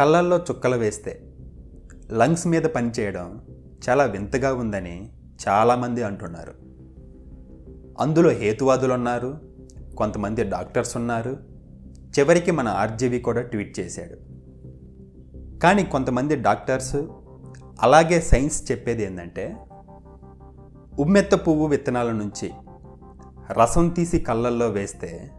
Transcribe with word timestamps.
కళ్ళల్లో 0.00 0.36
చుక్కలు 0.36 0.76
వేస్తే 0.76 1.32
లంగ్స్ 2.12 2.46
మీద 2.46 2.62
పనిచేయడం 2.62 3.40
చాలా 3.88 4.04
వింతగా 4.04 4.54
ఉందని 4.54 5.08
చాలామంది 5.48 6.02
అంటున్నారు. 6.02 6.52
అందులో 8.00 8.30
హేతువాదులు 8.30 8.94
ఉన్నారు 8.94 9.40
కొంతమంది 9.98 10.44
డాక్టర్స్ 10.44 10.96
ఉన్నారు 10.96 11.36
చివరికి 12.18 12.50
మన 12.50 12.68
ఆర్జీవి 12.68 13.20
కూడా 13.20 13.40
ట్వీట్ 13.40 13.80
చేశాడు. 13.80 14.16
కానీ 15.58 15.84
కొంతమంది 15.84 16.36
డాక్టర్స్ 16.36 16.96
అలాగే 17.80 18.20
సైన్స్ 18.20 18.72
చెప్పేది 18.72 19.02
ఏంటంటే 19.02 19.56
ఉమ్మెత్త 20.98 21.34
పువ్వు 21.34 21.66
విత్తనాల 21.66 22.10
నుంచి 22.10 22.50
రసం 23.52 23.88
తీసి 23.88 24.18
కళ్ళల్లో 24.18 24.68
వేస్తే 24.68 25.30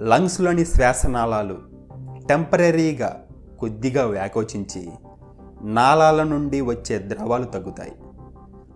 లంగ్స్లోని 0.00 0.64
శ్వాసనాళాలు 0.64 1.58
టెంపరీగా 2.28 3.26
కొద్దిగా 3.60 4.06
వ్యాకోచించి 4.06 4.90
నాళాల 5.62 6.22
నుండి 6.22 6.60
వచ్చే 6.60 6.98
ద్రవాలు 6.98 7.44
తగ్గుతాయి. 7.44 7.92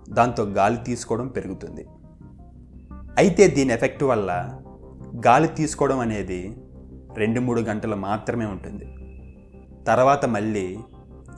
దాంతో 0.08 0.42
గాలి 0.42 0.76
తీసుకోవడం 0.76 1.28
పెరుగుతుంది. 1.28 1.86
అయితే 3.16 3.48
దీని 3.48 3.72
ఎఫెక్ట్ 3.72 4.02
వల్ల 4.02 4.60
గాలి 5.26 5.48
తీసుకోవడం 5.48 5.98
అనేది 5.98 6.56
రెండు 7.14 7.40
మూడు 7.40 7.60
గంటలు 7.60 7.96
మాత్రమే 7.96 8.46
ఉంటుంది. 8.46 8.96
తర్వాత 9.84 10.26
మళ్ళీ 10.26 10.78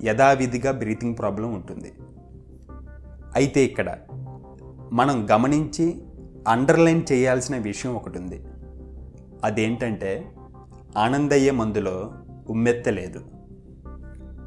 యథావిధిగా 0.03 0.71
బ్రీతింగ్ 0.71 1.19
ప్రాబ్లం 1.19 1.55
ఉంటుంది. 1.55 1.93
అయితే 3.35 3.65
ఇక్కడ 3.65 3.99
మనం 4.93 5.31
గమనించి 5.31 6.03
అండర్లైన్ 6.49 7.03
చేయాల్సిన 7.13 7.57
విషయం 7.57 7.95
ఒకటి 7.95 8.19
ఉంది. 8.19 8.43
అదేంటంటే 9.45 10.33
ఆనందయ్య 10.97 11.51
మందులో 11.51 12.13
ఉమ్మెత్తలేదు. 12.49 13.36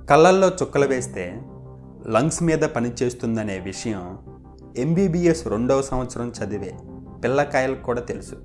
కళ్ళల్లో 0.10 0.48
చుక్కలు 0.48 0.86
వేస్తే 0.86 1.42
లంగ్స్ 2.08 2.44
మీద 2.44 2.60
పనిచేస్తుందనే 2.60 3.60
విషయం 3.60 4.20
ఎంబీబీఎస్ 4.78 5.48
రెండవ 5.48 5.82
సంవత్సరం 5.82 6.30
చదివే 6.30 6.78
పిల్లకాయలకు 7.24 7.84
కూడా 7.84 8.02
తెలుసు. 8.02 8.36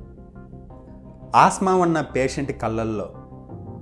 ఆస్మా 1.36 1.74
ఉన్న 1.74 2.00
పేషెంట్ 2.00 2.60
కళ్ళల్లో 2.60 3.12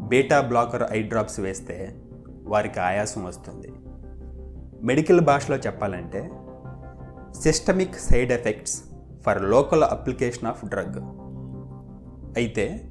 బీటా 0.09 0.41
బ్లాకర్ 0.41 0.83
ఐ 0.93 1.03
డ్రాప్స్ 1.03 1.41
వేస్తే 1.41 1.97
వారికి 2.45 2.81
ఆయాసం 2.81 3.25
వస్తుంది. 3.25 3.73
మెడికల్ 4.83 5.21
భాషలో 5.21 5.57
చెప్పాలంటే 5.57 6.31
systemic 7.43 7.95
side 7.95 8.33
effects 8.33 8.83
for 9.27 9.43
local 9.43 9.85
application 9.85 10.49
of 10.49 10.65
drug. 10.65 11.01
అయితే 12.37 12.89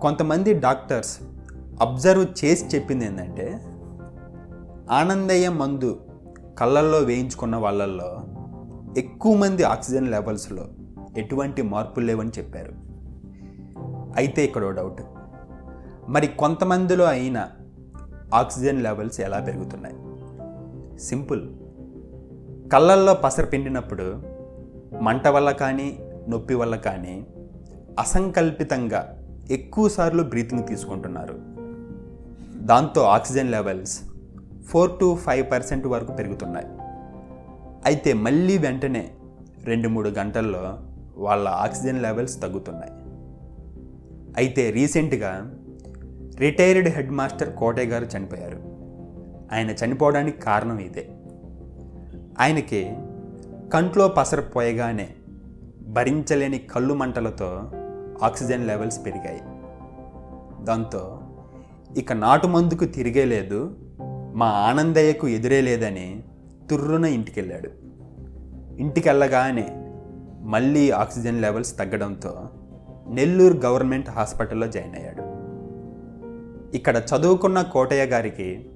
కొంతమంది 0.00 0.54
డాక్టర్స్ 0.54 1.18
అబ్జర్వ్ 1.80 2.26
చేసి 2.44 2.76
చెప్పింది 2.76 3.06
ఏంటంటే 3.06 3.69
ఆనందయ్య 4.90 5.48
మందు 5.48 6.00
కళ్ళల్లో 6.58 6.98
వేయించుకున్న 6.98 7.56
వాళ్ళల్లో 7.56 8.22
ఎక్కువ 8.96 9.36
మంది 9.36 9.62
ఆక్సిజన్ 9.62 10.10
లెవెల్స్లో 10.10 10.68
ఎటువంటి 11.16 11.62
మార్పులు 11.62 12.06
లేవని 12.06 12.30
చెప్పారు. 12.38 12.72
అయితే 14.16 14.44
ఇక్కడ 14.44 14.70
డౌట్. 14.70 15.02
మరి 16.08 16.26
కొంతమందిలో 16.26 17.04
అయిన 17.04 17.48
ఆక్సిజన్ 18.34 18.82
లెవెల్స్ 18.82 19.20
ఎలా 19.20 19.40
పెరుగుతున్నాయి? 19.40 19.96
సింపుల్. 20.98 21.48
కళ్ళల్లో 22.72 23.14
పసర 23.14 23.44
పిండినప్పుడు 23.44 24.22
మంట 25.00 25.28
వల్ల 25.28 25.50
కానీ 25.50 25.98
నొప్పి 26.28 26.54
వల్ల 26.54 26.76
కానీ 26.76 27.26
అసంకల్పితంగా 27.98 29.22
ఎక్కువసార్లు 29.50 30.22
బ్రీతింగ్ 30.22 30.68
తీసుకుంటున్నారు. 30.68 31.34
దాంతో 32.56 33.02
oxygen 33.02 33.50
levels 33.50 34.09
four 34.68 34.98
to 35.00 35.16
five 35.16 35.50
percent 35.50 35.86
వరకు 35.86 36.12
పెరుగుతున్నాయి. 36.12 36.66
అయితే 37.84 38.12
మళ్ళీ 38.12 38.58
వెంటనే 38.58 39.10
రెండు 39.64 39.88
మూడు 39.88 40.08
గంటల్లో 40.08 40.78
వాళ్ళ 41.16 41.48
ఆక్సిజన్ 41.48 42.02
లెవెల్స్ 42.02 42.42
తగ్గుతున్నాయి. 42.42 42.92
అయితే 44.36 44.70
రీసెంట్గా 44.70 45.54
రిటైర్డ్ 46.38 46.88
హెడ్ 46.88 47.10
మాస్టర్ 47.10 47.56
కోటే 47.56 47.84
గారు 47.84 48.06
చనిపోయారు. 48.16 48.60
ఆయన 49.52 49.70
చనిపోవడానికి 49.70 50.40
కారణం 50.40 50.78
ఇదే. 50.78 51.08
ఆయనకి 52.40 52.96
కంట్లో 53.74 54.08
పసరపోయగానే 54.08 55.08
భరించలేని 55.88 56.58
కళ్ళు 56.58 56.94
మంటలతో 56.94 57.70
ఆక్సిజన్ 58.22 58.66
లెవెల్స్ 58.66 59.06
పెరిగాయి. 59.06 59.40
దాంతో 60.64 61.20
ఇక 61.96 62.12
నాటు 62.12 62.46
మందుకు 62.46 62.84
తిరిగే 62.84 63.24
లేదు 63.24 63.74
మా 64.34 64.46
ఆనందయ్యకు 64.46 65.28
ఎదురే 65.28 65.60
లేదని 65.60 66.22
తుర్రున 66.70 67.04
ఇంటికెళ్ళాడు. 67.04 67.70
ఇంటికెళ్ళగానే 68.78 69.76
మళ్ళీ 70.40 70.90
ఆక్సిజన్ 70.90 71.42
లెవెల్స్ 71.42 71.78
తగ్గడంతో 71.78 72.48
నెల్లూరు 73.08 73.58
గవర్నమెంట్ 73.58 74.10
హాస్పిటల్లో 74.10 74.66
జాయిన్ 74.66 74.96
అయ్యాడు. 74.96 75.22
ఇక్కడ 76.76 76.96
చదువుకున్న 76.96 77.62
కోటయ్య 77.62 78.04
గారికి 78.04 78.70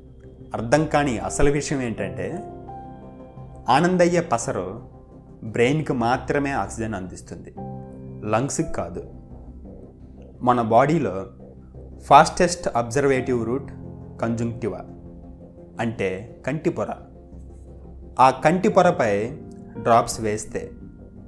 అర్థం 0.55 0.87
కాని 0.87 1.19
అసలు 1.19 1.51
విషయం 1.51 1.83
ఏంటంటే 1.83 2.43
ఆనందయ్య 3.69 4.21
పసరు 4.21 4.89
బ్రెయిన్కి 5.45 5.93
మాత్రమే 5.93 6.51
ఆక్సిజన్ 6.51 6.95
అందిస్తుంది. 6.95 7.55
లంగ్స్కి 8.29 8.73
కాదు. 8.73 9.05
మన 10.43 10.63
బాడీలో 10.63 11.27
ఫాస్టెస్ట్ 12.03 12.69
అబ్జర్వేటివ్ 12.77 13.47
రూట్ 13.47 13.73
కంజుంక్టివా. 14.21 14.81
అంటే 15.81 16.43
కంటి 16.47 16.71
పొర. 16.71 16.91
ఆ 18.21 18.31
కంటి 18.31 18.69
పొరపై 18.69 19.29
డ్రాప్స్ 19.83 20.21
వేస్తే 20.21 20.71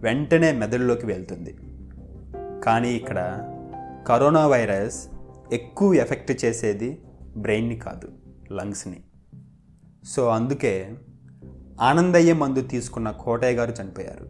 వెంటనే 0.00 0.52
మెదడులోకి 0.52 1.06
వెళ్తుంది. 1.06 1.56
కానీ 2.64 2.92
ఇక్కడ 2.92 3.48
కరోనా 4.08 4.46
వైరస్ 4.46 5.08
ఎక్కువ 5.52 5.94
ఎఫెక్ట్ 5.94 6.44
చేసేది 6.44 7.02
బ్రెయిన్ని 7.36 7.76
కాదు 7.76 8.08
లంగ్స్ని. 8.52 9.00
సో 10.04 10.28
అందుకే 10.28 10.94
ఆనందయ్య 11.80 12.32
మందు 12.32 12.62
తీసుకున్న 12.62 13.10
కోటయ్య 13.10 13.56
గారు 13.56 13.74
చనిపోయారు. 13.82 14.26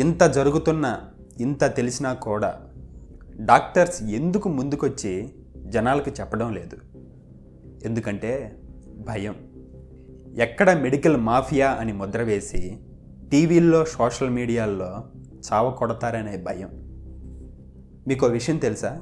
ఇంత 0.00 0.22
జరుగుతున్న 0.22 0.98
ఇంత 1.40 1.64
తెలిసినా 1.64 2.12
కూడా 2.12 2.60
డాక్టర్స్ 3.40 4.02
ఎందుకు 4.02 4.48
ముందుకొచ్చి 4.48 5.34
జనాలకు 5.66 6.10
చెప్పడం 6.10 6.54
లేదు? 6.54 6.76
ఎందుకంటే 7.84 8.58
భయం. 9.06 9.34
ఎక్కడ 10.38 10.70
మెడికల్ 10.70 11.16
మాఫియా 11.16 11.70
అని 11.70 11.92
ముద్ర 11.92 12.22
వేసి 12.22 12.78
టీవీల్లో 13.30 13.84
సోషల్ 13.84 14.30
మీడియాల్లో 14.30 15.04
చావ 15.52 15.70
కొడతారనే 15.70 16.36
భయం. 16.36 16.70
మీకు 18.08 18.26
విషయం 18.26 18.56
తెలుసా? 18.56 19.00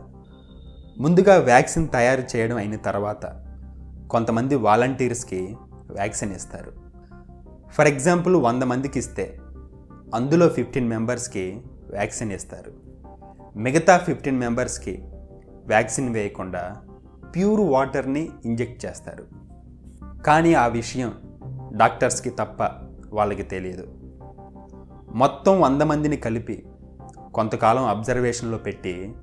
ముందుగా 0.99 1.38
వ్యాక్సిన్ 1.38 1.88
తయారు 1.88 2.37
చేయడం 2.37 2.56
అయిన 2.56 2.77
తర్వాత 2.77 3.47
కొంతమంది 4.11 4.55
వాలంటీర్స్కి 4.55 5.56
వ్యాక్సిన్ 5.91 6.32
ఇస్తారు. 6.32 6.72
ఫర్ 7.71 7.88
ఎగ్జాంపుల్ 7.88 8.37
వంద 8.37 8.62
మందికి 8.62 8.99
ఇస్తే 8.99 9.38
అందులో 10.15 10.49
ఫిఫ్టీన్ 10.49 10.88
మెంబర్స్కి 10.88 11.61
వ్యాక్సిన్ 11.91 12.32
ఇస్తారు. 12.32 12.72
మిగతా 13.56 13.99
ఫిఫ్టీన్ 13.99 14.38
మెంబర్స్కి 14.38 15.03
వ్యాక్సిన్ 15.67 16.15
వేయకుండా 16.15 16.77
ప్యూర్ 17.34 17.61
వాటర్ని 17.61 18.28
ఇంజెక్ట్ 18.44 18.87
చేస్తారు. 18.87 19.50
కానీ 20.26 20.54
ఆ 20.54 20.66
విషయం 20.66 21.12
డాక్టర్స్కి 21.76 22.31
తప్ప 22.31 22.62
వాళ్ళకి 23.12 23.42
తెలియదు. 23.42 23.86
మొత్తం 25.14 25.60
వంద 25.60 25.82
మందిని 25.82 26.16
కలిపి 26.16 26.67
కొంతకాలం 27.34 27.84
అబ్జర్వేషన్లో 27.84 28.58
పెట్టి 28.58 29.14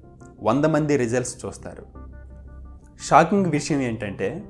వంద 0.42 0.66
మంది 0.66 0.98
రిజల్ట్స్ 0.98 1.46
చూస్తారు. 1.46 1.86
షాకింగ్ 3.10 3.46
విషయం 3.46 3.82
ఏంటంటే 3.82 4.44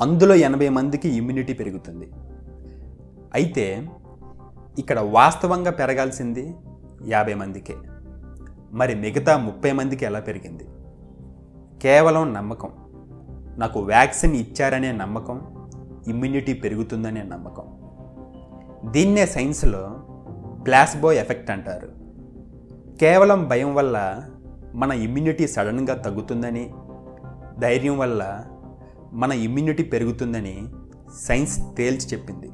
అందులో 0.00 0.34
ఎనభై 0.34 0.68
మందికి 0.68 1.08
ఇమ్యూనిటీ 1.08 1.52
పెరుగుతుంది. 1.52 2.12
అయితే 3.34 3.88
ఇక్కడ 4.78 5.00
వాస్తవంగా 5.00 5.70
పెరగాల్సింది 5.70 6.54
యాభై 7.06 7.34
మందికే. 7.34 7.76
మరి 8.72 8.94
మిగతా 8.94 9.38
ముప్పై 9.38 9.72
మందికి 9.72 10.04
ఎలా 10.04 10.20
పెరిగింది? 10.20 10.64
కేవలం 11.82 12.34
నమ్మకం. 12.34 12.85
నాకు 13.58 13.80
వ్యాక్సిన్ 13.80 14.36
ఇచ్చారనే 14.36 14.92
నమ్మకం 14.92 15.40
ఇమ్యూనిటీ 16.08 16.52
పెరుగుతుందనే 16.52 17.22
నమ్మకం. 17.22 17.64
దీన్నే 18.92 19.26
సైన్స్లో 19.26 19.90
ప్లాస్బో 20.66 21.12
ఎఫెక్ట్ 21.12 21.50
అంటారు. 21.50 21.88
కేవలం 22.98 23.48
భయం 23.48 23.74
వల్ల 23.74 24.22
మన 24.74 24.92
ఇమ్యూనిటీ 24.92 25.46
సడన్గా 25.46 25.94
తగ్గుతుందని 25.94 26.74
ధైర్యం 27.58 27.98
వల్ల 27.98 28.44
మన 29.12 29.32
ఇమ్యూనిటీ 29.32 29.82
పెరుగుతుందని 29.82 30.68
సైన్స్ 31.14 31.60
తేల్చి 31.76 32.06
చెప్పింది. 32.06 32.50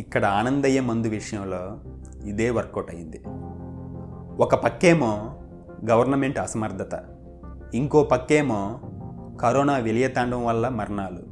ఇక్కడ 0.00 0.24
ఆనందయ్య 0.24 0.80
మందు 0.80 1.08
విషయంలో 1.08 1.78
ఇదే 2.28 2.50
వర్కౌట్ 2.50 2.94
అయింది. 2.94 3.22
ఒక 4.42 4.54
పక్కేమో 4.54 5.36
గవర్నమెంట్ 5.90 6.38
అసమర్థత 6.38 7.04
ఇంకో 7.74 8.04
పక్కేమో 8.04 8.80
కరోనా 9.40 9.76
విలయతాండం 9.76 10.44
వల్ల 10.44 10.68
మరణాలు. 10.68 11.22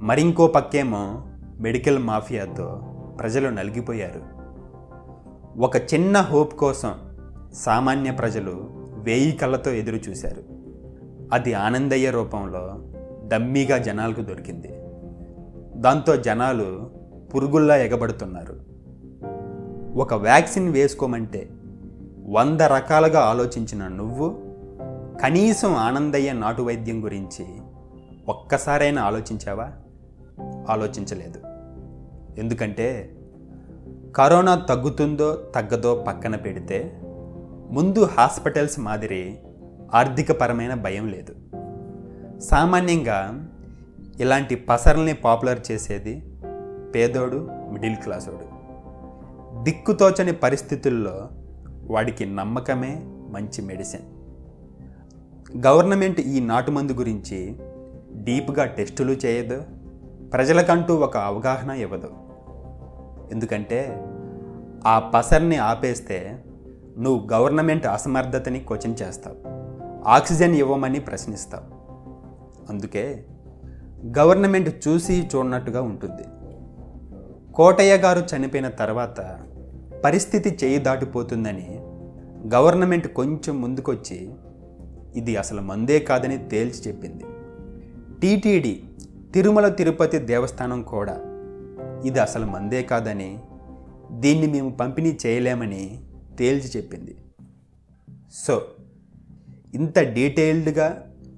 మరింకో 0.00 0.46
పక్కేమో 0.46 1.22
మెడికల్ 1.60 1.98
మాఫియాతో 1.98 2.82
ప్రజలు 3.20 3.48
నలిగిపోయారు. 3.48 4.22
ఒక 5.60 5.76
చిన్న 5.76 6.20
హోప్ 6.20 6.54
కోసం 6.54 6.94
సామాన్య 7.52 8.10
ప్రజలు 8.10 8.70
వేయి 8.98 9.32
కళ్ళతో 9.32 9.70
ఎదురు 9.70 9.96
చూశారు. 9.96 10.42
అది 11.32 11.52
ఆనందయ్య 11.52 12.10
రూపంలో 12.10 12.74
దమ్మీగా 13.28 13.78
జనాలకు 13.78 14.20
దొరికింది. 14.20 14.70
దాంతో 15.74 16.16
జనాలు 16.16 16.90
పురుగుల్లా 17.34 17.76
ఎగబడుతున్నారు. 17.76 18.60
ఒక 19.98 20.14
వ్యాక్సిన్ 20.14 20.72
వేసుకోమంటే 20.72 21.48
వంద 22.28 22.60
రకాలుగా 22.60 23.20
ఆలోచించిన 23.20 23.88
నువ్వు 23.88 24.45
కనీసం 25.22 25.74
ఆనందయ్య 25.74 26.32
నాటు 26.32 26.62
వైద్యం 26.62 27.04
గురించి 27.04 27.46
ఒక్కసారైనా 28.28 29.02
ఆలోచించావా? 29.02 29.72
ఆలోచించలేదు. 30.68 31.40
ఎందుకంటే 32.40 33.16
కరోనా 34.16 34.54
తగ్గుతుందో 34.54 35.32
తగ్గదో 35.54 36.04
పక్కన 36.08 36.36
పెడితే 36.36 37.00
ముందు 37.70 38.04
హాస్పిటల్స్ 38.04 38.80
మాదిరి 38.80 39.38
ఆర్థికపరమైన 39.94 40.74
భయం 40.74 41.08
లేదు. 41.08 41.34
సామాన్యంగా 42.40 43.48
ఇలాంటి 44.20 44.54
పసరల్ని 44.54 45.14
పాపులర్ 45.14 45.60
చేసేది 45.72 46.36
పేదోడు 46.94 47.48
మిడిల్ 47.50 47.96
క్లాసోడు. 47.96 48.56
దిక్కుతోచని 49.62 50.32
పరిస్థితుల్లో 50.32 51.28
వాడికి 51.82 52.26
నమ్మకమే 52.26 53.02
మంచి 53.06 53.62
మెడిసిన్. 53.62 54.02
గవర్నమెంట్ 55.64 56.20
ఈ 56.20 56.40
నాటుమందు 56.40 56.92
గురించి 56.92 57.56
డీప్గా 58.14 58.64
టెస్టులు 58.64 59.12
చేయదు 59.12 59.62
ప్రజలకంటూ 60.32 60.96
ఒక 60.96 61.16
అవగాహన 61.16 61.70
ఇవ్వదు. 61.70 62.10
ఎందుకంటే 63.32 64.04
ఆ 64.86 64.98
పసర్ని 64.98 65.56
ఆపేస్తే 65.56 66.44
నువ్వు 66.98 67.28
గవర్నమెంట్ 67.32 67.86
అసమర్థతని 67.86 68.60
క్వశ్చన్ 68.60 68.96
చేస్తావు 69.02 69.36
ఆక్సిజన్ 70.08 70.54
ఇవ్వమని 70.54 71.00
ప్రశ్నిస్తావు. 71.00 71.68
అందుకే 72.68 73.24
గవర్నమెంట్ 74.18 74.88
చూసి 74.88 75.28
చూడనట్టుగా 75.34 75.82
ఉంటుంది. 75.82 76.22
కోటయ్య 77.52 77.96
గారు 77.96 78.36
చనిపోయిన 78.36 78.68
తర్వాత 78.68 79.38
పరిస్థితి 80.04 80.58
చేయి 80.64 80.78
దాటిపోతుందని 80.78 81.80
గవర్నమెంట్ 82.54 83.14
కొంచెం 83.14 83.60
ముందుకొచ్చి 83.60 84.30
ఇది 85.16 85.36
అసలు 85.36 85.60
మందే 85.60 86.00
కాదని 86.00 86.38
తేల్చి 86.48 86.80
చెప్పింది. 86.88 87.24
టీటీడీ 88.20 88.82
తిరుమల 89.34 89.68
తిరుపతి 89.68 90.18
దేవస్థానం 90.18 90.82
కూడా 90.82 91.16
ఇది 92.04 92.18
అసలు 92.18 92.46
మందే 92.46 92.82
కాదని 92.82 93.38
దీన్ని 94.12 94.46
మేము 94.46 94.70
పంపిణీ 94.70 95.18
చేయలేమని 95.26 96.00
తేల్చి 96.38 96.68
చెప్పింది. 96.76 97.14
సో 98.32 98.54
ఇంత 99.74 99.98
డీటెయిల్డ్గా 99.98 100.88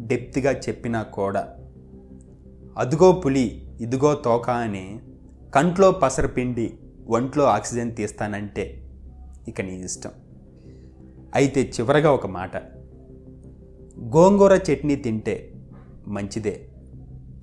డెప్త్గా 0.01 0.53
చెప్పినా 0.53 1.03
కూడా 1.03 1.55
అదుగో 2.79 3.13
పులి 3.13 3.47
ఇదిగో 3.81 4.15
తోక 4.15 4.51
అని 4.51 5.01
కంట్లో 5.55 5.91
పసరపిండి 5.93 6.79
ఒంట్లో 7.09 7.45
ఆక్సిజన్ 7.45 7.93
తీస్తానంటే 7.93 8.65
ఇక 9.49 9.61
నీ 9.61 9.75
ఇష్టం. 9.85 10.11
అయితే 11.35 11.73
చివరగా 11.75 12.11
ఒక 12.13 12.27
మాట. 12.27 12.57
గోంగూర 14.01 14.61
చట్నీ 14.73 14.97
తింటే 14.97 15.53
మంచిదే. 16.07 16.69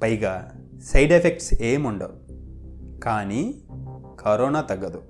పైగా 0.02 0.52
సైడ్ 0.84 1.12
ఎఫెక్ట్స్ 1.12 1.54
ఏముండవు. 1.62 2.26
కానీ 3.00 3.56
కరోనా 4.20 4.62
తగ్గదు. 4.62 5.02